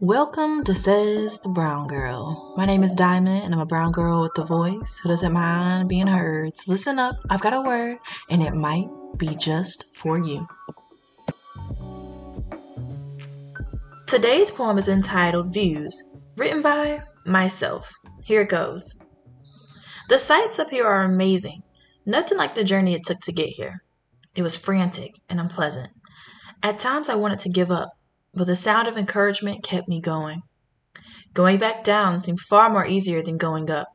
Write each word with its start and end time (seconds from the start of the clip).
Welcome 0.00 0.64
to 0.64 0.74
Says 0.74 1.38
the 1.40 1.50
Brown 1.50 1.86
Girl. 1.86 2.54
My 2.56 2.64
name 2.64 2.82
is 2.82 2.94
Diamond, 2.94 3.44
and 3.44 3.52
I'm 3.52 3.60
a 3.60 3.66
brown 3.66 3.92
girl 3.92 4.22
with 4.22 4.38
a 4.38 4.44
voice 4.44 4.98
who 4.98 5.10
doesn't 5.10 5.32
mind 5.32 5.88
being 5.88 6.06
heard. 6.06 6.56
So 6.56 6.72
listen 6.72 6.98
up, 6.98 7.16
I've 7.28 7.42
got 7.42 7.52
a 7.52 7.60
word, 7.60 7.98
and 8.30 8.42
it 8.42 8.54
might 8.54 8.88
be 9.18 9.34
just 9.34 9.94
for 9.94 10.18
you. 10.18 10.48
Today's 14.06 14.50
poem 14.50 14.78
is 14.78 14.88
entitled 14.88 15.52
Views, 15.52 16.02
written 16.36 16.62
by 16.62 17.02
myself. 17.26 17.92
Here 18.22 18.40
it 18.40 18.48
goes. 18.48 18.94
The 20.08 20.18
sights 20.18 20.58
up 20.58 20.70
here 20.70 20.86
are 20.86 21.02
amazing. 21.02 21.62
Nothing 22.06 22.38
like 22.38 22.54
the 22.54 22.64
journey 22.64 22.94
it 22.94 23.04
took 23.04 23.20
to 23.20 23.32
get 23.32 23.50
here. 23.50 23.82
It 24.34 24.42
was 24.42 24.56
frantic 24.56 25.12
and 25.28 25.38
unpleasant. 25.38 25.90
At 26.62 26.80
times 26.80 27.08
I 27.08 27.16
wanted 27.16 27.40
to 27.40 27.50
give 27.50 27.70
up, 27.70 27.90
but 28.32 28.46
the 28.46 28.56
sound 28.56 28.88
of 28.88 28.96
encouragement 28.96 29.64
kept 29.64 29.88
me 29.88 30.00
going. 30.00 30.42
Going 31.34 31.58
back 31.58 31.84
down 31.84 32.20
seemed 32.20 32.40
far 32.40 32.68
more 32.70 32.86
easier 32.86 33.22
than 33.22 33.38
going 33.38 33.70
up. 33.70 33.88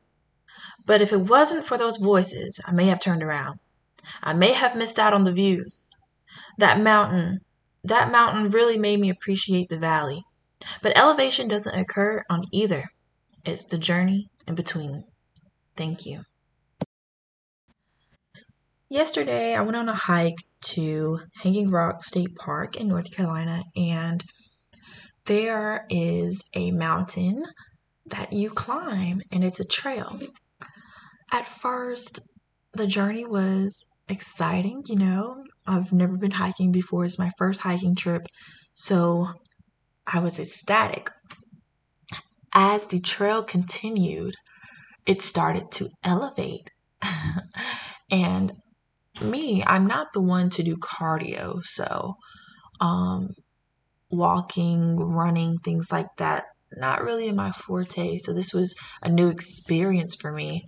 But 0.86 1.00
if 1.00 1.12
it 1.12 1.20
wasn't 1.20 1.66
for 1.66 1.76
those 1.76 1.96
voices, 1.96 2.60
I 2.66 2.72
may 2.72 2.86
have 2.86 3.00
turned 3.00 3.22
around. 3.22 3.58
I 4.22 4.32
may 4.32 4.52
have 4.52 4.76
missed 4.76 4.98
out 4.98 5.12
on 5.12 5.24
the 5.24 5.32
views. 5.32 5.86
That 6.58 6.80
mountain, 6.80 7.40
that 7.82 8.10
mountain 8.10 8.50
really 8.50 8.78
made 8.78 9.00
me 9.00 9.10
appreciate 9.10 9.68
the 9.68 9.78
valley. 9.78 10.22
But 10.82 10.96
elevation 10.96 11.48
doesn't 11.48 11.78
occur 11.78 12.24
on 12.30 12.44
either. 12.52 12.84
It's 13.44 13.64
the 13.64 13.78
journey 13.78 14.28
in 14.46 14.54
between. 14.54 15.04
Thank 15.76 16.06
you. 16.06 16.22
Yesterday, 18.88 19.56
I 19.56 19.62
went 19.62 19.76
on 19.76 19.88
a 19.88 19.94
hike 19.94 20.38
to 20.66 21.18
Hanging 21.42 21.70
Rock 21.70 22.04
State 22.04 22.36
Park 22.36 22.76
in 22.76 22.86
North 22.86 23.10
Carolina, 23.10 23.64
and 23.74 24.22
there 25.24 25.86
is 25.90 26.40
a 26.54 26.70
mountain 26.70 27.44
that 28.06 28.32
you 28.32 28.48
climb, 28.48 29.22
and 29.32 29.42
it's 29.42 29.58
a 29.58 29.64
trail. 29.64 30.20
At 31.32 31.48
first, 31.48 32.20
the 32.74 32.86
journey 32.86 33.24
was 33.24 33.84
exciting, 34.08 34.84
you 34.86 34.94
know. 34.94 35.42
I've 35.66 35.92
never 35.92 36.16
been 36.16 36.30
hiking 36.30 36.70
before, 36.70 37.04
it's 37.04 37.18
my 37.18 37.32
first 37.36 37.62
hiking 37.62 37.96
trip, 37.96 38.28
so 38.72 39.32
I 40.06 40.20
was 40.20 40.38
ecstatic. 40.38 41.10
As 42.52 42.86
the 42.86 43.00
trail 43.00 43.42
continued, 43.42 44.36
it 45.06 45.20
started 45.20 45.72
to 45.72 45.88
elevate. 46.04 46.70
and 48.12 48.52
me, 49.20 49.62
I'm 49.66 49.86
not 49.86 50.08
the 50.12 50.22
one 50.22 50.50
to 50.50 50.62
do 50.62 50.76
cardio, 50.76 51.62
so 51.64 52.16
um 52.80 53.28
walking, 54.10 54.96
running, 54.96 55.58
things 55.58 55.90
like 55.90 56.08
that, 56.18 56.44
not 56.76 57.02
really 57.02 57.28
in 57.28 57.36
my 57.36 57.52
forte. 57.52 58.18
So 58.18 58.32
this 58.32 58.52
was 58.52 58.74
a 59.02 59.08
new 59.08 59.28
experience 59.28 60.14
for 60.14 60.32
me. 60.32 60.64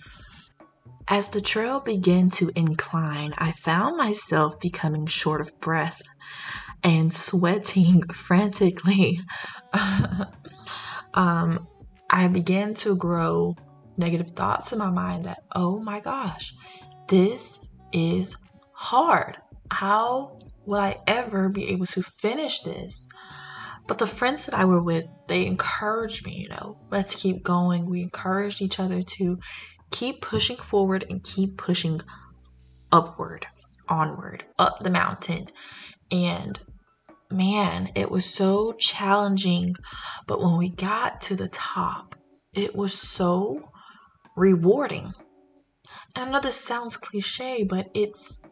As 1.06 1.30
the 1.30 1.41
trail 1.41 1.80
began 1.80 2.30
to 2.30 2.50
incline, 2.54 3.32
I 3.38 3.52
found 3.52 3.96
myself 3.96 4.60
becoming 4.60 5.06
short 5.06 5.41
of 5.41 5.58
breath 5.60 6.00
and 6.82 7.14
sweating 7.14 8.02
frantically. 8.12 9.20
um, 11.14 11.66
I 12.10 12.28
began 12.28 12.74
to 12.74 12.96
grow 12.96 13.54
negative 13.96 14.30
thoughts 14.30 14.72
in 14.72 14.78
my 14.78 14.91
mind 14.91 15.24
that, 15.24 15.38
oh 15.54 15.80
my 15.80 16.00
gosh, 16.00 16.52
this 17.08 17.58
is 17.92 18.36
hard. 18.72 19.39
How 19.70 20.39
will 20.67 20.81
I 20.81 20.98
ever 21.06 21.48
be 21.48 21.69
able 21.69 21.86
to 21.86 22.03
finish 22.03 22.61
this? 22.61 23.08
But 23.86 23.98
the 23.98 24.06
friends 24.06 24.47
that 24.47 24.55
I 24.55 24.67
were 24.67 24.83
with, 24.83 25.06
they 25.28 25.47
encouraged 25.47 26.27
me, 26.27 26.34
you 26.34 26.48
know, 26.50 26.78
let's 26.91 27.14
keep 27.14 27.42
going. 27.42 27.86
We 27.89 28.03
encouraged 28.03 28.61
each 28.61 28.78
other 28.78 29.03
to 29.03 29.38
keep 29.91 30.21
pushing 30.21 30.56
forward 30.56 31.06
and 31.09 31.25
keep 31.25 31.56
pushing 31.56 32.03
upward, 32.93 33.47
onward, 33.88 34.44
up 34.59 34.81
the 34.81 34.91
mountain. 34.91 35.49
And 36.10 36.60
man, 37.31 37.91
it 37.94 38.10
was 38.10 38.26
so 38.26 38.72
challenging. 38.72 39.75
But 40.26 40.41
when 40.41 40.59
we 40.59 40.69
got 40.69 41.22
to 41.22 41.37
the 41.37 41.49
top, 41.49 42.15
it 42.53 42.75
was 42.75 42.93
so 42.93 43.70
rewarding. 44.37 45.15
And 46.14 46.28
I 46.28 46.30
know 46.30 46.41
this 46.41 46.56
sounds 46.56 46.96
cliche, 46.96 47.64
but 47.64 47.88
it's 47.94 48.42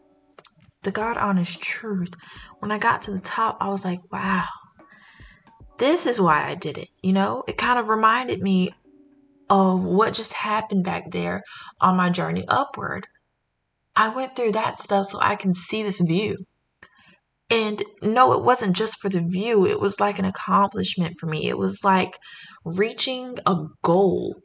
the 0.83 0.91
God 0.91 1.17
honest 1.17 1.61
truth. 1.61 2.13
When 2.59 2.71
I 2.71 2.77
got 2.77 3.01
to 3.03 3.11
the 3.11 3.19
top, 3.19 3.57
I 3.59 3.69
was 3.69 3.83
like, 3.83 3.99
wow, 4.11 4.47
this 5.77 6.05
is 6.05 6.21
why 6.21 6.47
I 6.47 6.55
did 6.55 6.77
it. 6.77 6.89
You 7.01 7.13
know, 7.13 7.43
it 7.47 7.57
kind 7.57 7.79
of 7.79 7.89
reminded 7.89 8.41
me 8.41 8.69
of 9.49 9.83
what 9.83 10.13
just 10.13 10.33
happened 10.33 10.83
back 10.83 11.11
there 11.11 11.43
on 11.79 11.97
my 11.97 12.09
journey 12.09 12.45
upward. 12.47 13.07
I 13.95 14.09
went 14.09 14.35
through 14.35 14.51
that 14.53 14.79
stuff 14.79 15.07
so 15.07 15.19
I 15.21 15.35
can 15.35 15.55
see 15.55 15.83
this 15.83 15.99
view. 15.99 16.35
And 17.49 17.81
no, 18.01 18.33
it 18.33 18.43
wasn't 18.43 18.75
just 18.75 18.99
for 18.99 19.09
the 19.09 19.21
view, 19.21 19.65
it 19.65 19.79
was 19.79 19.99
like 19.99 20.19
an 20.19 20.25
accomplishment 20.25 21.15
for 21.17 21.27
me. 21.27 21.47
It 21.47 21.57
was 21.57 21.83
like 21.83 22.17
reaching 22.65 23.39
a 23.45 23.55
goal 23.83 24.35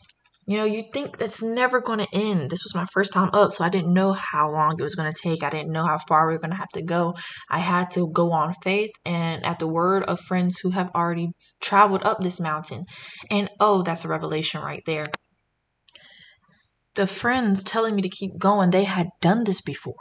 you 0.47 0.56
know, 0.56 0.64
you 0.64 0.82
think 0.92 1.19
that's 1.19 1.41
never 1.41 1.80
going 1.80 2.00
to 2.00 2.08
end. 2.12 2.50
This 2.50 2.64
was 2.64 2.75
my 2.75 2.86
first 2.92 3.12
time 3.12 3.30
up, 3.32 3.53
so 3.53 3.64
I 3.64 3.69
didn't 3.69 3.92
know 3.92 4.12
how 4.12 4.50
long 4.50 4.75
it 4.76 4.82
was 4.82 4.97
going 4.97 5.12
to 5.12 5.20
take. 5.22 5.42
I 5.42 5.50
didn't 5.50 5.70
know 5.70 5.84
how 5.84 5.98
far 6.08 6.26
we 6.26 6.32
were 6.32 6.41
going 6.41 6.50
to 6.50 6.56
have 6.56 6.69
to 6.70 6.82
go. 6.82 7.14
I 7.48 7.58
had 7.60 7.92
to 7.92 8.10
go 8.12 8.32
on 8.32 8.54
faith 8.62 8.91
and 9.04 9.44
at 9.44 9.60
the 9.60 9.69
word 9.69 10.03
of 10.04 10.19
friends 10.20 10.58
who 10.58 10.70
have 10.70 10.91
already 10.94 11.28
traveled 11.60 12.03
up 12.03 12.20
this 12.20 12.41
mountain. 12.41 12.86
And 13.30 13.50
oh, 13.60 13.82
that's 13.82 14.04
a 14.04 14.08
revelation 14.08 14.60
right 14.62 14.82
there. 14.84 15.06
The 16.94 17.06
friends 17.06 17.62
telling 17.62 17.94
me 17.94 18.03
to 18.03 18.09
keep 18.09 18.36
going, 18.38 18.70
they 18.70 18.84
had 18.84 19.09
done 19.20 19.44
this 19.44 19.60
before. 19.60 19.94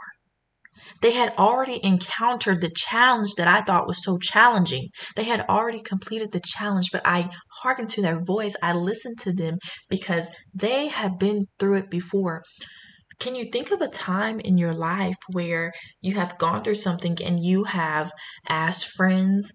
They 1.00 1.12
had 1.12 1.34
already 1.38 1.80
encountered 1.84 2.60
the 2.60 2.70
challenge 2.74 3.34
that 3.36 3.48
I 3.48 3.62
thought 3.62 3.86
was 3.86 4.04
so 4.04 4.18
challenging. 4.18 4.88
They 5.16 5.24
had 5.24 5.46
already 5.48 5.80
completed 5.80 6.32
the 6.32 6.42
challenge, 6.44 6.90
but 6.92 7.02
I 7.04 7.30
hearkened 7.62 7.90
to 7.90 8.02
their 8.02 8.22
voice. 8.22 8.54
I 8.62 8.72
listen 8.72 9.14
to 9.16 9.32
them 9.32 9.58
because 9.88 10.28
they 10.54 10.88
have 10.88 11.18
been 11.18 11.46
through 11.58 11.78
it 11.78 11.90
before. 11.90 12.42
Can 13.18 13.36
you 13.36 13.44
think 13.44 13.70
of 13.70 13.80
a 13.80 13.88
time 13.88 14.40
in 14.40 14.58
your 14.58 14.74
life 14.74 15.16
where 15.32 15.72
you 16.00 16.14
have 16.14 16.38
gone 16.38 16.62
through 16.62 16.76
something 16.76 17.16
and 17.24 17.44
you 17.44 17.64
have 17.64 18.10
asked 18.48 18.86
friends 18.86 19.52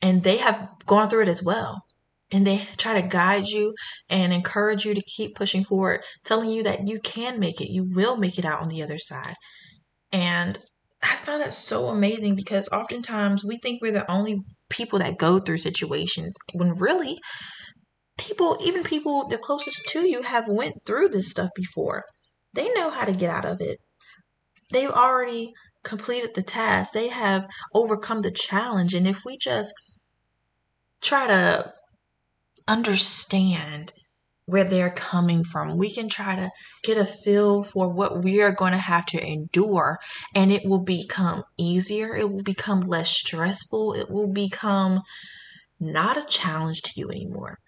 and 0.00 0.22
they 0.22 0.36
have 0.36 0.68
gone 0.86 1.08
through 1.08 1.22
it 1.22 1.28
as 1.28 1.42
well? 1.42 1.82
And 2.32 2.46
they 2.46 2.68
try 2.76 3.00
to 3.00 3.06
guide 3.06 3.46
you 3.46 3.74
and 4.08 4.32
encourage 4.32 4.84
you 4.84 4.94
to 4.94 5.02
keep 5.02 5.36
pushing 5.36 5.64
forward, 5.64 6.02
telling 6.24 6.50
you 6.50 6.62
that 6.64 6.86
you 6.86 7.00
can 7.00 7.38
make 7.38 7.60
it, 7.60 7.72
you 7.72 7.88
will 7.92 8.16
make 8.16 8.38
it 8.38 8.44
out 8.44 8.62
on 8.62 8.68
the 8.68 8.82
other 8.82 8.98
side. 8.98 9.34
And 10.12 10.58
I 11.02 11.14
found 11.16 11.42
that 11.42 11.54
so 11.54 11.88
amazing 11.88 12.34
because 12.34 12.68
oftentimes 12.70 13.44
we 13.44 13.58
think 13.58 13.80
we're 13.80 13.92
the 13.92 14.10
only 14.10 14.42
people 14.68 14.98
that 14.98 15.18
go 15.18 15.38
through 15.38 15.58
situations 15.58 16.34
when 16.52 16.72
really 16.72 17.18
people 18.18 18.56
even 18.60 18.82
people 18.82 19.28
the 19.28 19.38
closest 19.38 19.86
to 19.88 20.08
you 20.08 20.22
have 20.22 20.48
went 20.48 20.74
through 20.86 21.08
this 21.08 21.30
stuff 21.30 21.50
before. 21.54 22.04
They 22.54 22.72
know 22.72 22.90
how 22.90 23.04
to 23.04 23.12
get 23.12 23.30
out 23.30 23.44
of 23.44 23.60
it. 23.60 23.78
They've 24.72 24.90
already 24.90 25.52
completed 25.84 26.34
the 26.34 26.42
task. 26.42 26.92
They 26.92 27.08
have 27.08 27.46
overcome 27.74 28.22
the 28.22 28.30
challenge 28.30 28.94
and 28.94 29.06
if 29.06 29.24
we 29.24 29.38
just 29.38 29.72
try 31.00 31.26
to 31.26 31.72
understand 32.66 33.92
where 34.46 34.64
they're 34.64 34.90
coming 34.90 35.44
from. 35.44 35.76
We 35.76 35.92
can 35.92 36.08
try 36.08 36.36
to 36.36 36.50
get 36.84 36.96
a 36.96 37.04
feel 37.04 37.62
for 37.62 37.88
what 37.88 38.22
we 38.22 38.40
are 38.40 38.52
going 38.52 38.72
to 38.72 38.78
have 38.78 39.04
to 39.06 39.24
endure, 39.24 39.98
and 40.34 40.50
it 40.50 40.62
will 40.64 40.82
become 40.82 41.42
easier. 41.58 42.16
It 42.16 42.30
will 42.30 42.44
become 42.44 42.80
less 42.80 43.10
stressful. 43.10 43.94
It 43.94 44.08
will 44.08 44.32
become 44.32 45.02
not 45.80 46.16
a 46.16 46.24
challenge 46.24 46.82
to 46.82 46.92
you 46.96 47.10
anymore. 47.10 47.58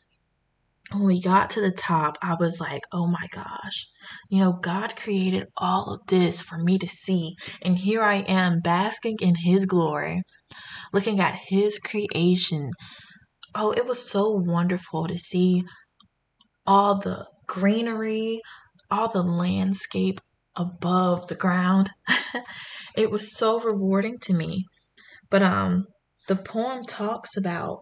When 0.92 1.04
we 1.04 1.20
got 1.20 1.50
to 1.50 1.60
the 1.60 1.72
top, 1.72 2.16
I 2.22 2.36
was 2.40 2.60
like, 2.60 2.82
oh 2.92 3.06
my 3.06 3.26
gosh, 3.30 3.88
you 4.30 4.38
know, 4.38 4.52
God 4.52 4.96
created 4.96 5.48
all 5.58 5.92
of 5.92 6.06
this 6.06 6.40
for 6.40 6.56
me 6.56 6.78
to 6.78 6.86
see. 6.86 7.36
And 7.60 7.76
here 7.76 8.02
I 8.02 8.20
am 8.20 8.60
basking 8.60 9.18
in 9.20 9.34
His 9.34 9.66
glory, 9.66 10.22
looking 10.92 11.20
at 11.20 11.34
His 11.48 11.78
creation. 11.78 12.70
Oh, 13.54 13.72
it 13.72 13.84
was 13.84 14.08
so 14.08 14.30
wonderful 14.30 15.08
to 15.08 15.18
see 15.18 15.64
all 16.68 16.98
the 16.98 17.26
greenery, 17.46 18.42
all 18.90 19.08
the 19.08 19.22
landscape 19.22 20.20
above 20.54 21.26
the 21.28 21.34
ground. 21.34 21.90
it 22.96 23.10
was 23.10 23.34
so 23.34 23.58
rewarding 23.58 24.18
to 24.20 24.34
me. 24.34 24.66
But 25.30 25.42
um 25.42 25.86
the 26.26 26.36
poem 26.36 26.84
talks 26.84 27.36
about 27.38 27.80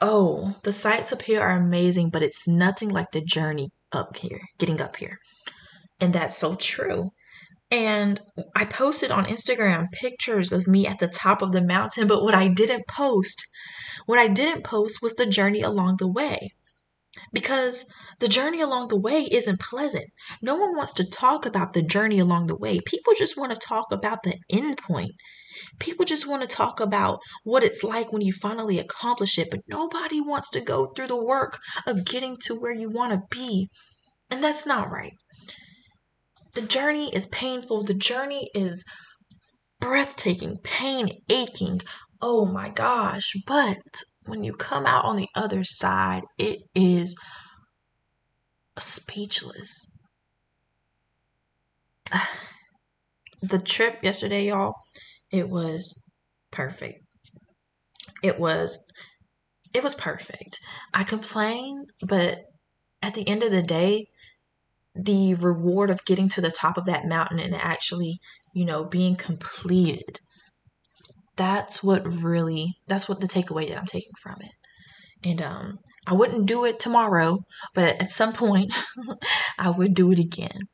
oh, 0.00 0.56
the 0.64 0.72
sights 0.72 1.12
up 1.12 1.22
here 1.22 1.40
are 1.40 1.56
amazing, 1.56 2.10
but 2.10 2.22
it's 2.22 2.48
nothing 2.48 2.88
like 2.88 3.10
the 3.12 3.20
journey 3.20 3.70
up 3.92 4.16
here, 4.16 4.40
getting 4.58 4.80
up 4.80 4.96
here. 4.96 5.18
And 6.00 6.12
that's 6.12 6.36
so 6.36 6.54
true. 6.56 7.10
And 7.70 8.20
I 8.56 8.64
posted 8.64 9.10
on 9.10 9.26
Instagram 9.26 9.90
pictures 9.92 10.52
of 10.52 10.66
me 10.66 10.86
at 10.86 10.98
the 10.98 11.08
top 11.08 11.42
of 11.42 11.52
the 11.52 11.60
mountain, 11.60 12.08
but 12.08 12.22
what 12.22 12.34
I 12.34 12.48
didn't 12.48 12.88
post, 12.88 13.44
what 14.08 14.18
I 14.18 14.26
didn't 14.26 14.64
post 14.64 15.02
was 15.02 15.16
the 15.16 15.26
journey 15.26 15.60
along 15.60 15.96
the 15.98 16.08
way. 16.08 16.54
Because 17.30 17.84
the 18.20 18.26
journey 18.26 18.62
along 18.62 18.88
the 18.88 18.98
way 18.98 19.28
isn't 19.30 19.60
pleasant. 19.60 20.06
No 20.40 20.54
one 20.54 20.74
wants 20.74 20.94
to 20.94 21.04
talk 21.04 21.44
about 21.44 21.74
the 21.74 21.82
journey 21.82 22.18
along 22.18 22.46
the 22.46 22.56
way. 22.56 22.80
People 22.86 23.12
just 23.18 23.36
want 23.36 23.52
to 23.52 23.58
talk 23.58 23.92
about 23.92 24.22
the 24.22 24.38
end 24.48 24.78
point. 24.78 25.12
People 25.78 26.06
just 26.06 26.26
want 26.26 26.40
to 26.40 26.48
talk 26.48 26.80
about 26.80 27.18
what 27.44 27.62
it's 27.62 27.84
like 27.84 28.10
when 28.10 28.22
you 28.22 28.32
finally 28.32 28.78
accomplish 28.78 29.38
it, 29.38 29.48
but 29.50 29.60
nobody 29.68 30.22
wants 30.22 30.48
to 30.52 30.62
go 30.62 30.86
through 30.86 31.08
the 31.08 31.22
work 31.22 31.58
of 31.86 32.06
getting 32.06 32.38
to 32.44 32.54
where 32.54 32.72
you 32.72 32.88
want 32.88 33.12
to 33.12 33.20
be. 33.30 33.68
And 34.30 34.42
that's 34.42 34.64
not 34.64 34.90
right. 34.90 35.12
The 36.54 36.62
journey 36.62 37.14
is 37.14 37.26
painful. 37.26 37.84
The 37.84 37.92
journey 37.92 38.48
is 38.54 38.86
breathtaking, 39.80 40.56
pain 40.64 41.10
aching. 41.28 41.82
Oh 42.20 42.44
my 42.46 42.70
gosh. 42.70 43.32
But 43.46 43.78
when 44.26 44.44
you 44.44 44.52
come 44.54 44.86
out 44.86 45.04
on 45.04 45.16
the 45.16 45.28
other 45.34 45.64
side, 45.64 46.22
it 46.38 46.60
is 46.74 47.16
speechless. 48.78 49.90
The 53.40 53.60
trip 53.60 54.00
yesterday, 54.02 54.46
y'all, 54.48 54.74
it 55.30 55.48
was 55.48 56.02
perfect. 56.50 57.04
It 58.22 58.40
was 58.40 58.84
it 59.72 59.84
was 59.84 59.94
perfect. 59.94 60.58
I 60.92 61.04
complain, 61.04 61.86
but 62.02 62.40
at 63.02 63.14
the 63.14 63.28
end 63.28 63.44
of 63.44 63.52
the 63.52 63.62
day, 63.62 64.08
the 64.94 65.34
reward 65.34 65.90
of 65.90 66.04
getting 66.04 66.28
to 66.30 66.40
the 66.40 66.50
top 66.50 66.76
of 66.76 66.86
that 66.86 67.06
mountain 67.06 67.38
and 67.38 67.54
actually, 67.54 68.18
you 68.54 68.64
know, 68.64 68.84
being 68.84 69.14
completed. 69.14 70.20
That's 71.38 71.82
what 71.82 72.04
really 72.04 72.74
that's 72.88 73.08
what 73.08 73.20
the 73.20 73.28
takeaway 73.28 73.68
that 73.68 73.78
I'm 73.78 73.86
taking 73.86 74.12
from 74.20 74.36
it. 74.40 74.52
And 75.24 75.40
um 75.40 75.78
I 76.06 76.14
wouldn't 76.14 76.46
do 76.46 76.64
it 76.64 76.78
tomorrow, 76.80 77.38
but 77.74 78.00
at 78.00 78.10
some 78.10 78.32
point 78.32 78.72
I 79.58 79.70
would 79.70 79.94
do 79.94 80.12
it 80.12 80.18
again. 80.18 80.68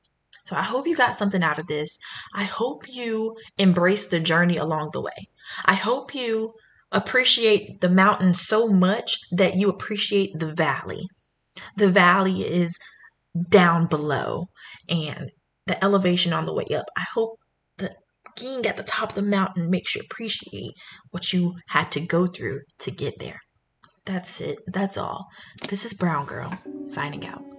So 0.47 0.57
I 0.57 0.63
hope 0.63 0.87
you 0.87 0.97
got 0.97 1.17
something 1.17 1.43
out 1.43 1.59
of 1.59 1.67
this. 1.67 1.99
I 2.35 2.45
hope 2.45 2.89
you 2.89 3.37
embrace 3.59 4.07
the 4.09 4.21
journey 4.21 4.57
along 4.57 4.91
the 4.93 5.03
way. 5.03 5.29
I 5.65 5.75
hope 5.75 6.15
you 6.15 6.55
appreciate 6.93 7.81
the 7.81 7.89
mountain 7.89 8.35
so 8.35 8.69
much 8.69 9.19
that 9.33 9.57
you 9.57 9.69
appreciate 9.69 10.39
the 10.39 10.53
valley. 10.53 11.07
The 11.77 11.91
valley 11.91 12.43
is 12.43 12.79
down 13.49 13.87
below 13.87 14.47
and 14.89 15.31
the 15.67 15.83
elevation 15.85 16.33
on 16.33 16.47
the 16.47 16.55
way 16.55 16.67
up. 16.75 16.87
I 16.97 17.05
hope 17.15 17.39
being 18.39 18.67
at 18.67 18.77
the 18.77 18.83
top 18.83 19.11
of 19.11 19.15
the 19.15 19.23
mountain 19.23 19.71
makes 19.71 19.95
you 19.95 20.03
appreciate 20.05 20.73
what 21.11 21.33
you 21.33 21.55
had 21.69 21.91
to 21.93 22.01
go 22.01 22.27
through 22.27 22.61
to 22.81 22.91
get 22.91 23.15
there. 23.19 23.41
That's 24.05 24.41
it. 24.41 24.59
That's 24.67 24.97
all. 24.97 25.27
This 25.69 25.85
is 25.85 25.95
Brown 25.95 26.27
Girl 26.27 26.53
signing 26.87 27.27
out. 27.27 27.54